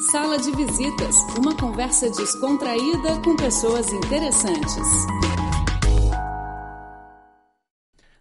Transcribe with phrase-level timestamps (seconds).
[0.00, 5.06] Sala de Visitas, uma conversa descontraída com pessoas interessantes.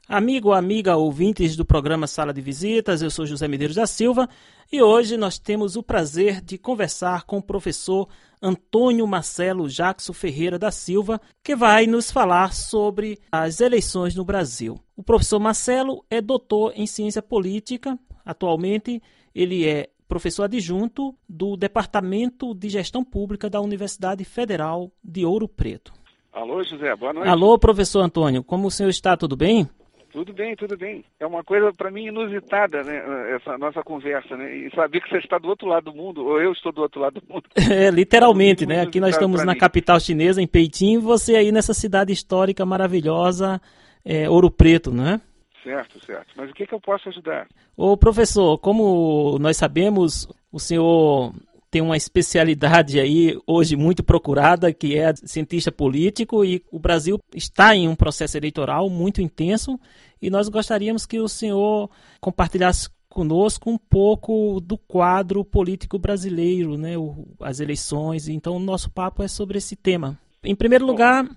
[0.10, 4.28] Amigo, amiga, ouvintes do programa Sala de Visitas, eu sou José Medeiros da Silva
[4.72, 8.10] e hoje nós temos o prazer de conversar com o professor
[8.42, 14.80] Antônio Marcelo Jackson Ferreira da Silva, que vai nos falar sobre as eleições no Brasil.
[14.96, 19.00] O professor Marcelo é doutor em ciência política, atualmente
[19.36, 25.94] ele é professor adjunto do Departamento de Gestão Pública da Universidade Federal de Ouro Preto.
[26.32, 27.30] Alô, José, boa noite.
[27.30, 29.18] Alô, professor Antônio, como o senhor está?
[29.18, 29.68] Tudo bem?
[30.12, 31.04] Tudo bem, tudo bem.
[31.20, 34.56] É uma coisa para mim inusitada, né, essa nossa conversa, né?
[34.56, 37.02] E saber que você está do outro lado do mundo, ou eu estou do outro
[37.02, 37.44] lado do mundo.
[37.70, 38.82] É, literalmente, né?
[38.82, 39.60] Aqui nós estamos na mim.
[39.60, 43.62] capital chinesa, em Peitim, e você aí nessa cidade histórica maravilhosa,
[44.04, 45.22] é, Ouro Preto, né?
[45.68, 46.28] Certo, certo.
[46.38, 47.46] Mas o que, que eu posso ajudar?
[47.76, 51.34] Ô, professor, como nós sabemos, o senhor
[51.70, 57.76] tem uma especialidade aí hoje muito procurada, que é cientista político, e o Brasil está
[57.76, 59.78] em um processo eleitoral muito intenso,
[60.22, 61.90] e nós gostaríamos que o senhor
[62.22, 66.94] compartilhasse conosco um pouco do quadro político brasileiro, né,
[67.42, 68.30] as eleições.
[68.30, 70.18] Então, o nosso papo é sobre esse tema.
[70.42, 71.28] Em primeiro lugar,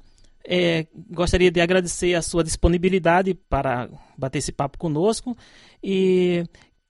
[0.44, 5.36] é, gostaria de agradecer a sua disponibilidade para bater esse papo conosco.
[5.82, 6.44] E,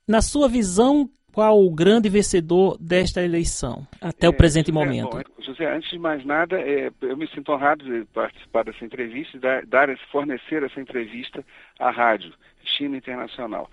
[0.06, 5.18] na sua visão, qual o grande vencedor desta eleição, até é, o presente momento?
[5.18, 8.84] É, bom, José, antes de mais nada, é, eu me sinto honrado de participar dessa
[8.84, 11.44] entrevista e dar, dar, fornecer essa entrevista
[11.78, 12.32] à rádio
[12.64, 13.70] China Internacional.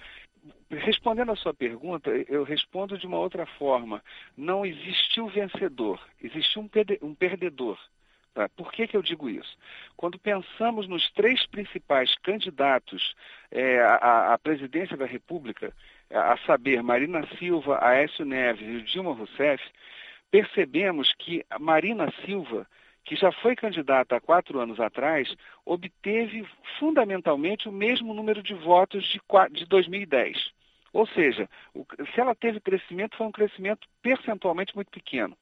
[0.70, 4.04] Respondendo à sua pergunta, eu respondo de uma outra forma.
[4.36, 6.70] Não existiu vencedor, existiu um,
[7.02, 7.78] um perdedor.
[8.38, 8.48] Tá?
[8.50, 9.58] Por que, que eu digo isso?
[9.96, 13.16] Quando pensamos nos três principais candidatos
[13.50, 15.74] é, à, à, presidência da República,
[16.14, 19.64] a saber, Marina Silva, Aécio Neves e Dilma Rousseff,
[20.30, 22.68] percebemos que Marina Silva,
[23.04, 25.36] que já foi candidata há quatro anos atrás,
[25.66, 26.48] obteve
[26.78, 29.20] fundamentalmente o mesmo número de votos de,
[29.50, 30.52] de 2010.
[30.94, 31.50] Ou seja,
[32.14, 35.36] se ela teve crescimento, foi um crescimento percentualmente muito pequeno.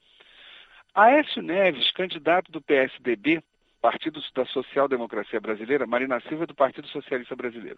[0.95, 3.43] Aécio Neves, candidato do PSDB,
[3.81, 7.77] Partido da Social Democracia Brasileira, Marina Silva do Partido Socialista Brasileiro.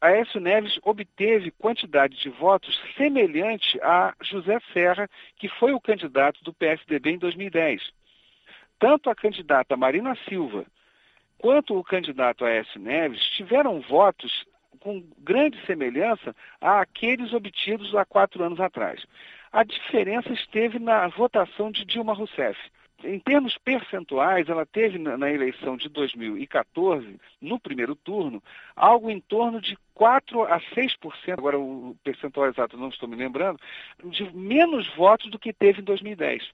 [0.00, 6.54] Aécio Neves obteve quantidade de votos semelhante a José Serra, que foi o candidato do
[6.54, 7.82] PSDB em 2010.
[8.78, 10.64] Tanto a candidata Marina Silva
[11.38, 14.46] quanto o candidato Aécio Neves tiveram votos
[14.78, 19.04] com grande semelhança àqueles obtidos há quatro anos atrás.
[19.52, 22.58] A diferença esteve na votação de Dilma Rousseff.
[23.04, 28.42] Em termos percentuais, ela teve na, eleição de 2014, no primeiro turno,
[28.74, 30.96] algo em torno de 4 a 6%,
[31.36, 33.58] agora o percentual exato não estou me lembrando,
[34.04, 36.48] de menos votos do que teve em 2010.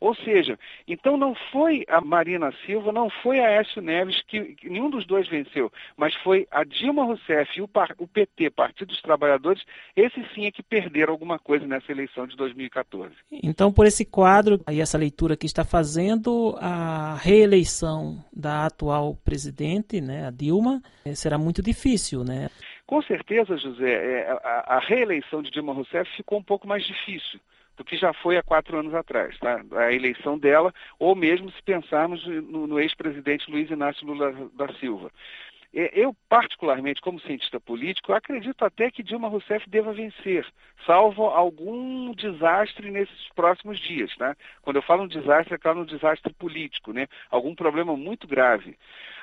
[0.00, 4.68] Ou seja, então não foi a Marina Silva, não foi a Aécio Neves que, que
[4.68, 7.68] nenhum dos dois venceu, mas foi a Dilma Rousseff e o,
[7.98, 9.62] o, PT, Partido dos Trabalhadores,
[9.96, 13.14] esses sim é que perderam alguma coisa nessa eleição de 2014.
[13.42, 20.00] Então, por esse quadro e essa leitura que está fazendo, a reeleição da atual presidente,
[20.00, 22.48] né, a Dilma, eh, será muito difícil, né?
[22.86, 27.40] Com certeza, José, a, a reeleição de Dilma Rousseff ficou um pouco mais difícil
[27.76, 29.62] do que já foi há quatro anos atrás, tá?
[29.72, 35.10] a eleição dela, ou mesmo se pensarmos no, no ex-presidente Luiz Inácio Lula da Silva.
[35.72, 40.46] Eu, particularmente, como cientista político, acredito até que Dilma Rousseff deva vencer,
[40.86, 44.10] salvo algum desastre nesses próximos dias.
[44.18, 44.34] Né?
[44.62, 47.06] Quando eu falo um desastre, é claro um desastre político, né?
[47.30, 48.78] algum problema muito grave.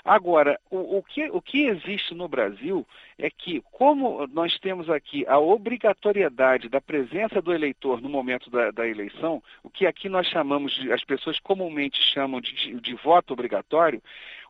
[0.05, 2.85] Agora, o, o, que, o que existe no Brasil
[3.17, 8.69] é que, como nós temos aqui a obrigatoriedade da presença do eleitor no momento da,
[8.69, 13.31] da eleição, o que aqui nós chamamos, de, as pessoas comumente chamam de, de, voto
[13.31, 14.01] obrigatório,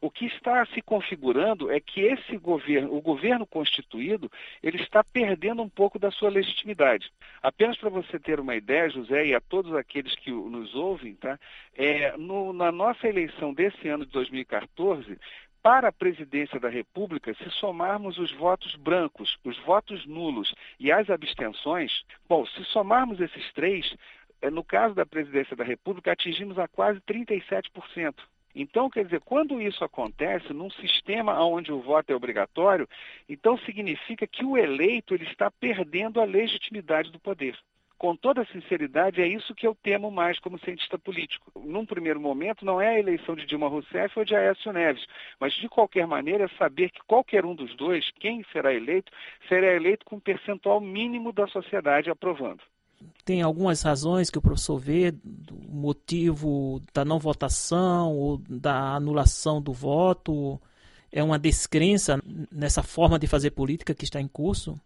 [0.02, 4.30] o que está se configurando é que esse governo, o governo constituído,
[4.62, 7.10] ele está perdendo um pouco da sua legitimidade.
[7.42, 11.40] Apenas para você ter uma ideia, José, e a todos aqueles que nos ouvem, tá?
[11.76, 15.18] É, no, na nossa eleição desse ano de 2014,
[15.64, 21.10] para a presidência da República, se somarmos os votos brancos, os votos nulos e as
[21.10, 23.96] abstenções, bom, se somarmos esses três,
[24.42, 28.16] eh, no caso da presidência da República, atingimos a quase 37%.
[28.54, 32.88] Então, quer dizer, quando isso acontece num sistema onde o voto é obrigatório,
[33.28, 37.58] então significa que o eleito ele está perdendo a legitimidade do poder
[38.04, 41.50] com toda sinceridade, é isso que eu temo mais como cientista político.
[41.56, 45.06] Num primeiro momento, não é a eleição de Dilma Rousseff ou de Aécio Neves,
[45.40, 49.10] mas de qualquer maneira, saber que qualquer um dos dois, quem será eleito,
[49.48, 52.60] será eleito com um percentual mínimo da sociedade aprovando.
[53.24, 59.62] tem algumas razões que o professor vê do motivo da não votação ou da anulação
[59.62, 60.60] do voto?
[61.10, 62.22] É uma descrença
[62.52, 64.78] nessa forma de fazer política que está em curso?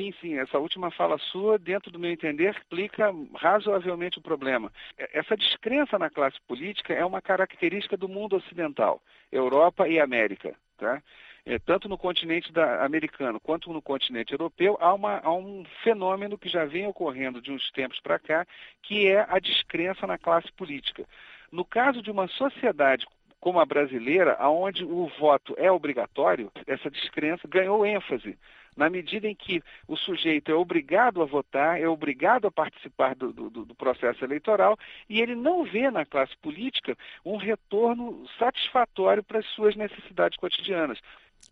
[0.00, 0.38] Sim, sim.
[0.38, 4.72] Essa última fala sua, dentro do meu entender, explica razoavelmente o problema.
[4.96, 10.56] Essa descrença na classe política é uma característica do mundo ocidental, Europa e América.
[10.78, 11.02] Tá?
[11.44, 16.38] É, tanto no continente da, americano quanto no continente europeu, há, uma, há, um fenômeno
[16.38, 18.46] que já vem ocorrendo de uns tempos para cá,
[18.82, 21.04] que é a descrença na classe política.
[21.52, 23.06] No caso de uma sociedade
[23.38, 28.38] como a brasileira, onde o voto é obrigatório, essa descrença ganhou ênfase
[28.80, 33.30] na medida em que o sujeito é obrigado a votar, é obrigado a participar do,
[33.30, 34.74] do, do, processo eleitoral
[35.06, 40.98] e ele não vê na classe política um retorno satisfatório para as suas necessidades cotidianas.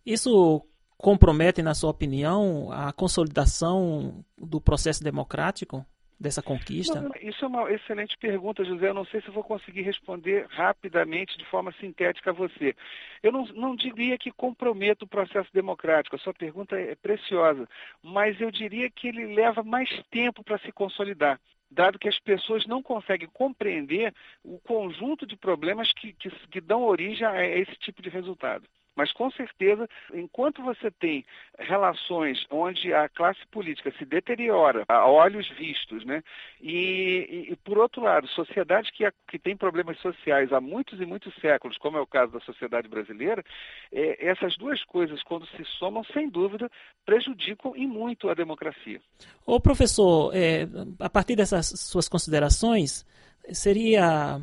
[0.03, 0.65] Isso
[0.97, 5.85] compromete, na sua opinião, a consolidação do processo democrático?
[6.19, 7.01] Dessa conquista?
[7.01, 8.89] Não, isso é uma excelente pergunta, José.
[8.89, 12.75] Eu não sei se vou conseguir responder rapidamente, de forma sintética a você.
[13.23, 17.67] Eu não, não diria que comprometa o processo democrático, a sua pergunta é preciosa,
[18.03, 21.39] mas eu diria que ele leva mais tempo para se consolidar
[21.71, 24.13] dado que as pessoas não conseguem compreender
[24.43, 28.67] o conjunto de problemas que, que, que dão origem a esse tipo de resultado.
[28.99, 31.23] Mas, com certeza, enquanto você tem
[31.57, 36.21] relações onde a classe política se deteriora a olhos vistos, né?
[36.61, 41.77] e, e, por outro lado, sociedades que, que problemas sociais há muitos e muitos séculos,
[41.77, 43.41] como é o caso da sociedade brasileira,
[43.89, 46.69] é, essas duas coisas, quando se somam, sem dúvida,
[47.05, 48.99] prejudicam e muito a democracia.
[49.45, 50.67] Ô, professor, é,
[50.99, 53.05] a partir dessas suas considerações,
[53.53, 54.41] seria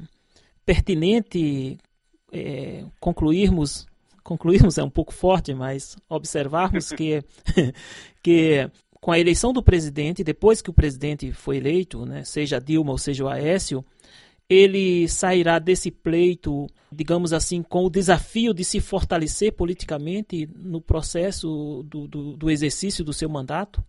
[0.65, 1.77] pertinente
[2.33, 3.87] é, concluirmos
[4.27, 7.23] concluirmos é um pouco forte, mas observarmos que,
[8.21, 8.69] que
[9.01, 12.99] com a eleição do presidente, depois que o presidente foi eleito, né, seja Dilma ou
[12.99, 13.85] seja o Aécio,
[14.51, 21.85] ele sairá desse pleito, digamos assim, com o desafio de se fortalecer politicamente no processo
[21.85, 23.83] do, do, do exercício do seu mandato?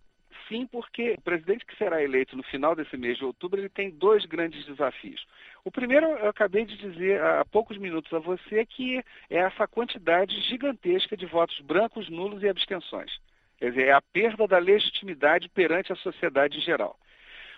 [0.48, 3.90] Sim, porque o presidente que será eleito no final desse mês de outubro, ele tem
[3.90, 5.20] dois grandes desafios.
[5.64, 10.40] O primeiro, eu acabei de dizer há poucos minutos a você, que é essa quantidade
[10.42, 13.10] gigantesca de votos brancos, nulos e abstenções.
[13.58, 16.96] Quer dizer, é a perda da legitimidade perante a sociedade em geral.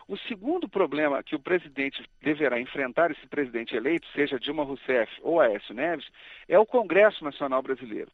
[0.09, 5.39] O segundo problema que o presidente deverá enfrentar, esse presidente eleito, seja Dilma Rousseff ou
[5.41, 6.09] Aécio Neves,
[6.49, 8.11] é o Congresso Nacional Brasileiro.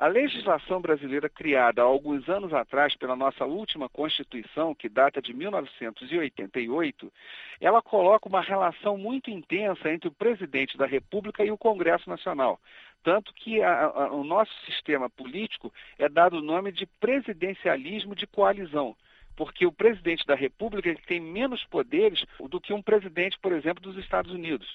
[0.00, 5.34] A legislação brasileira criada há alguns anos atrás pela nossa última Constituição, que data de
[5.34, 7.12] 1988,
[7.60, 12.58] ela coloca uma relação muito intensa entre o presidente da República e o Congresso Nacional.
[13.02, 18.26] Tanto que a, a, o nosso sistema político é dado o nome de presidencialismo de
[18.26, 18.96] coalizão
[19.36, 23.96] porque o presidente da República tem menos poderes do que um presidente, por exemplo, dos
[23.96, 24.66] Estados Unidos,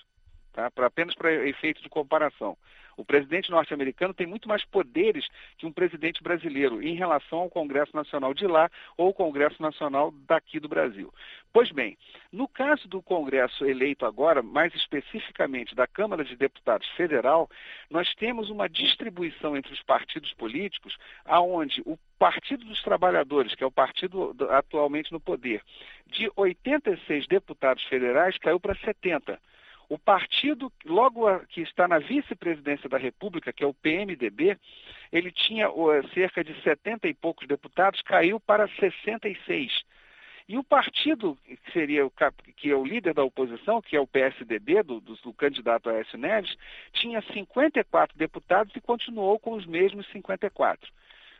[0.55, 0.71] tá?
[0.71, 2.57] pra, apenas para efeito de comparação.
[2.97, 7.93] O presidente norte-americano tem muito mais poderes que um presidente brasileiro em relação ao Congresso
[7.93, 11.13] Nacional de lá ou ao Congresso Nacional daqui do Brasil.
[11.51, 11.97] Pois bem,
[12.31, 17.49] no caso do Congresso eleito agora, mais especificamente da Câmara de Deputados Federal,
[17.89, 23.67] nós temos uma distribuição entre os partidos políticos aonde o Partido dos Trabalhadores, que é
[23.67, 25.61] o partido atualmente no poder,
[26.07, 29.37] de 86 deputados federais caiu para 70.
[29.87, 34.57] O partido, logo que está na vice-presidência da República, que é o PMDB,
[35.11, 35.67] ele tinha
[36.13, 39.83] cerca de 70 e poucos deputados, caiu para 66.
[40.47, 42.11] E o partido que seria o,
[42.55, 46.19] que é o líder da oposição, que é o PSDB, do, do, do candidato Aécio
[46.19, 46.55] Neves,
[46.93, 50.91] tinha 54 deputados e continuou com os mesmos 54.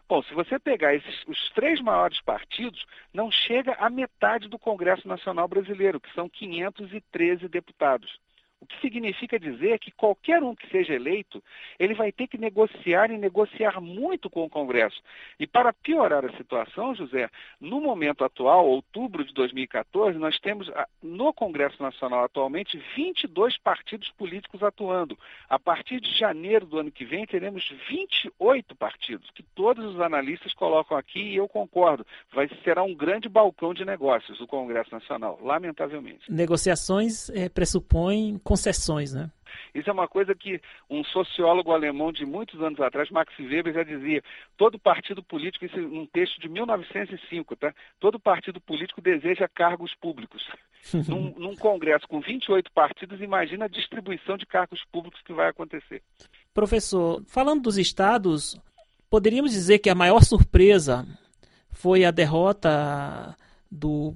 [0.08, 5.08] Bom, se você pegar esses, os três maiores partidos, não chega à metade do Congresso
[5.08, 8.20] Nacional Brasileiro, que são 513 deputados.
[8.62, 11.44] O que significa dizer que qualquer um que seja eleito,
[11.78, 15.02] ele vai ter que negociar e negociar muito com o Congresso.
[15.40, 20.88] E para piorar a situação, José, no momento atual, outubro de 2014, nós temos ah,
[21.04, 25.18] no Congresso Nacional atualmente 22 partidos políticos atuando.
[25.50, 30.54] A partir de janeiro do ano que vem, teremos 28 partidos, que todos os analistas
[30.54, 32.06] colocam aqui e eu concordo.
[32.34, 36.32] Vai, será um grande balcão de negócios o Congresso Nacional, lamentavelmente.
[36.32, 39.30] Negociações é, pressupõem concessões, né?
[39.74, 43.84] Isso é uma coisa que um sociólogo alemão de muitos anos atrás, Max Weber, já
[43.84, 44.24] dizia.
[44.58, 47.74] Todo partido político, isso é um texto de 1905, tá?
[48.00, 50.44] Todo partido político deseja cargos públicos.
[51.08, 56.02] num, num congresso com 28 partidos, imagina a distribuição de cargos públicos que vai acontecer.
[56.54, 58.58] Professor, falando dos estados,
[59.10, 61.06] poderíamos dizer que a maior surpresa
[61.72, 63.36] foi a derrota
[63.70, 64.16] do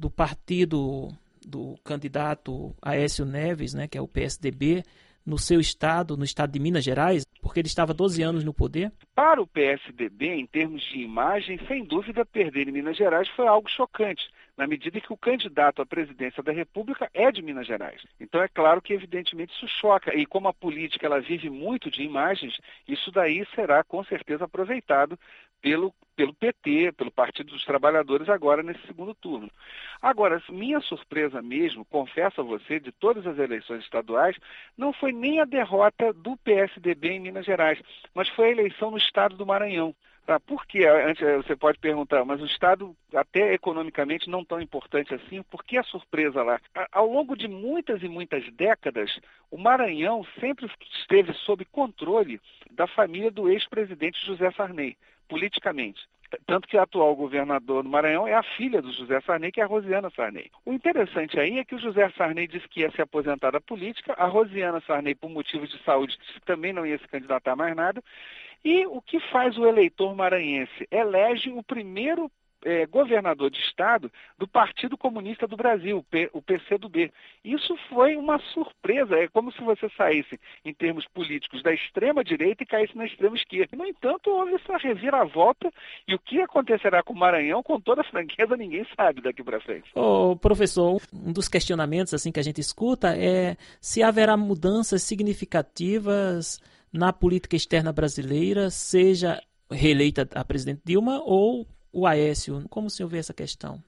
[0.00, 1.12] do partido
[1.46, 4.82] do candidato Aécio Neves, né, que é o PSDB,
[5.24, 8.92] no seu estado, no estado de Minas Gerais, porque ele estava 12 anos no poder?
[9.14, 13.68] Para o PSDB, em termos de imagem, sem dúvida, perder em Minas Gerais foi algo
[13.68, 18.02] chocante, na medida que o candidato à presidência da República é de Minas Gerais.
[18.18, 20.14] Então é claro que, evidentemente, isso choca.
[20.14, 25.18] E como a política ela vive muito de imagens, isso daí será com certeza aproveitado
[25.62, 29.50] pelo, pelo PT, pelo Partido dos Trabalhadores, agora nesse segundo turno.
[30.00, 34.36] Agora, minha surpresa mesmo, confesso a você, de todas as eleições estaduais,
[34.76, 37.80] não foi nem a derrota do PSDB em Minas Gerais,
[38.14, 39.94] mas foi a eleição no estado do Maranhão.
[40.30, 40.38] Tá?
[40.38, 40.86] Por que?
[40.86, 45.76] Antes, você pode perguntar, mas o Estado, até economicamente, não tão importante assim, por que
[45.76, 46.60] a surpresa lá?
[46.92, 49.18] Ao longo de muitas e muitas décadas,
[49.50, 52.40] o Maranhão sempre esteve sob controle
[52.70, 54.96] da família do ex-presidente José Sarney
[55.30, 56.00] politicamente.
[56.46, 59.64] Tanto que a atual governador do Maranhão é a filha do José Sarney, que é
[59.64, 60.50] a Rosiana Sarney.
[60.64, 64.12] O interessante aí é que o José Sarney disse que ia se aposentar da política,
[64.12, 68.02] a Rosiana Sarney, por motivos de saúde, também não ia se candidatar mais nada.
[68.64, 70.86] E o que faz o eleitor maranhense?
[70.90, 72.30] Elege o primeiro
[72.64, 77.12] é, governador de estado do Partido Comunista do Brasil, o PCdoB.
[77.44, 82.62] Isso foi uma surpresa, é como se você saísse, em termos políticos, da extrema direita
[82.62, 83.76] e caísse na extrema esquerda.
[83.76, 85.70] No entanto, houve essa reviravolta
[86.06, 89.90] e o que acontecerá com o Maranhão, com toda franqueza, ninguém sabe daqui para frente.
[89.94, 96.60] Ô, professor, um dos questionamentos assim que a gente escuta é se haverá mudanças significativas
[96.92, 99.40] na política externa brasileira, seja
[99.70, 102.64] reeleita a presidente Dilma ou o Aécio.
[102.68, 103.82] Como o senhor vê essa questão?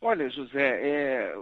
[0.00, 1.34] Olha, José, é,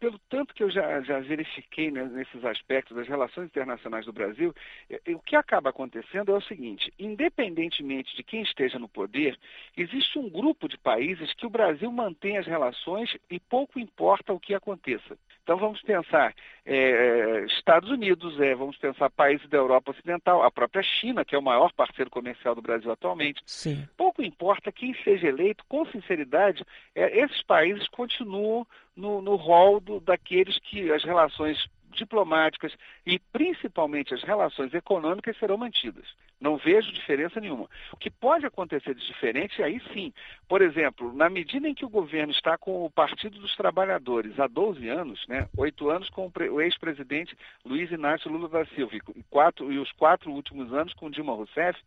[0.00, 4.54] pelo tanto que eu já, já verifiquei né, nesses aspectos das relações internacionais do Brasil,
[4.88, 9.38] é, é, o que acaba acontecendo é o seguinte: independentemente de quem esteja no poder,
[9.76, 14.40] existe um grupo de países que o Brasil mantém as relações e pouco importa o
[14.40, 15.18] que aconteça.
[15.48, 16.34] Então vamos pensar
[16.66, 21.34] é, é, Estados Unidos, é, vamos pensar países da Europa Ocidental, a própria China, que
[21.34, 23.40] é o maior parceiro comercial do Brasil atualmente.
[23.46, 23.88] Sim.
[23.96, 26.62] Pouco importa quem seja eleito, com sinceridade,
[26.94, 32.74] é, esses países continuam no, no rol do, daqueles que as relações diplomáticas
[33.06, 36.04] e principalmente as relações econômicas serão mantidas.
[36.40, 37.68] Não vejo diferença nenhuma.
[37.92, 40.12] O que pode acontecer de diferente, aí sim.
[40.48, 44.46] Por exemplo, na medida em que o governo está com o Partido dos Trabalhadores há
[44.46, 49.72] 12 anos, né, oito anos com o ex-presidente Luiz Inácio Lula da Silva e, quatro,
[49.72, 51.78] e os quatro últimos anos com Dilma Rousseff,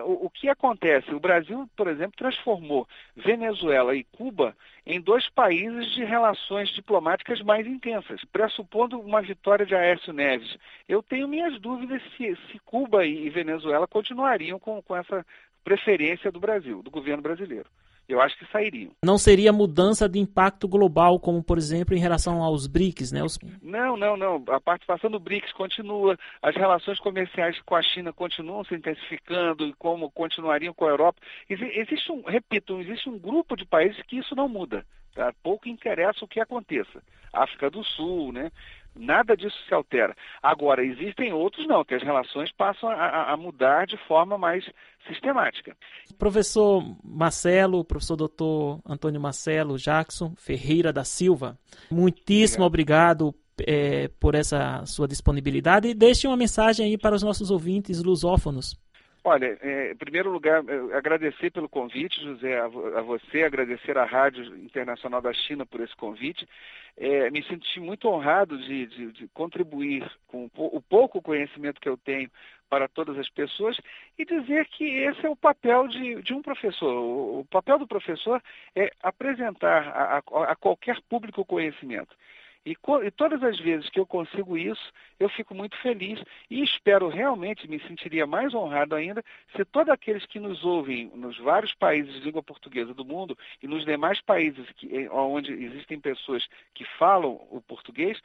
[0.00, 1.14] o, o que acontece?
[1.14, 7.66] O Brasil, por exemplo, transformou Venezuela e Cuba em dois países de relações diplomáticas mais
[7.66, 10.56] intensas, pressupondo uma vitória de Aécio Neves.
[10.88, 15.24] Eu tenho minhas dúvidas se, se Cuba e Venezuela continuariam com, com essa
[15.64, 17.68] preferência do Brasil, do governo brasileiro.
[18.10, 18.90] Eu acho que sairiam.
[19.04, 23.22] Não seria mudança de impacto global, como por exemplo em relação aos BRICS, né?
[23.22, 23.38] Os...
[23.62, 24.42] Não, não, não.
[24.48, 29.72] A participação do BRICS continua, as relações comerciais com a China continuam se intensificando e
[29.74, 31.20] como continuariam com a Europa.
[31.48, 34.84] Existe um, repito, existe um grupo de países que isso não muda.
[35.14, 35.32] Tá?
[35.42, 37.02] Pouco interessa o que aconteça.
[37.32, 38.50] África do Sul, né?
[38.94, 40.16] Nada disso se altera.
[40.42, 44.68] Agora, existem outros não, que as relações passam a, a mudar de forma mais
[45.06, 45.76] sistemática.
[46.18, 51.56] Professor Marcelo, professor doutor Antônio Marcelo Jackson Ferreira da Silva,
[51.90, 57.22] muitíssimo obrigado, obrigado é, por essa sua disponibilidade e deixe uma mensagem aí para os
[57.22, 58.76] nossos ouvintes lusófonos.
[59.22, 60.62] Olha, é, em primeiro lugar,
[60.94, 62.68] agradecer pelo convite, José, a,
[63.02, 66.48] você, agradecer à Rádio Internacional da China por esse convite.
[66.96, 71.98] É, me senti muito honrado de, de, de, contribuir com o pouco conhecimento que eu
[71.98, 72.30] tenho
[72.70, 73.76] para todas as pessoas
[74.18, 76.94] e dizer que esse é o papel de, de um professor.
[76.94, 78.42] O, o, papel do professor
[78.74, 82.14] é apresentar a, a, qualquer público conhecimento.
[82.64, 87.08] E, e, todas as vezes que eu consigo isso, eu fico muito feliz e espero
[87.08, 89.24] realmente, me sentiria mais honrado ainda,
[89.56, 93.66] se todos aqueles que nos ouvem nos vários países de língua portuguesa do mundo e
[93.66, 98.20] nos demais países que, onde existem pessoas que falam o português,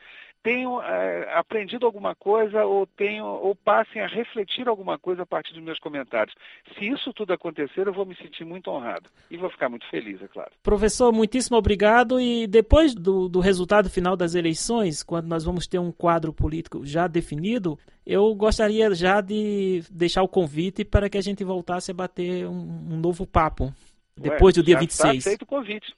[0.45, 5.53] tenham é, aprendido alguma coisa ou tenham ou passem a refletir alguma coisa a partir
[5.53, 6.35] dos meus comentários.
[6.77, 10.21] Se isso tudo acontecer, eu vou me sentir muito honrado e vou ficar muito feliz,
[10.21, 10.51] é claro.
[10.61, 15.77] Professor, muitíssimo obrigado e depois do, do resultado final das eleições, quando nós vamos ter
[15.77, 21.21] um quadro político já definido, eu gostaria já de deixar o convite para que a
[21.21, 23.71] gente voltasse a bater um, um novo papo
[24.17, 25.17] depois Ué, do dia 26.
[25.17, 25.93] Está aceito o convite.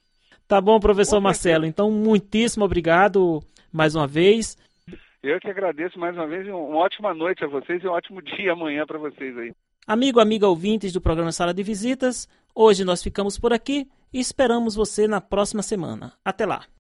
[0.46, 1.64] Tá bom, professor Marcelo.
[1.64, 3.42] Então, muitíssimo obrigado
[3.72, 4.56] mais uma vez.
[5.22, 8.20] Eu que agradeço mais uma vez e uma ótima noite a vocês e um ótimo
[8.22, 9.54] dia amanhã para vocês aí.
[9.86, 14.74] Amigo, amiga ouvintes do programa Sala de Visitas, hoje nós ficamos por aqui e esperamos
[14.74, 16.12] você na próxima semana.
[16.22, 16.64] Até lá.